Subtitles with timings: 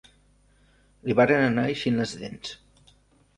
[1.09, 2.57] Li varen anar eixint les dents